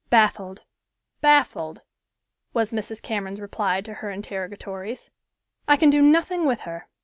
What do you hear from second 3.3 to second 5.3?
reply to her interrogatories.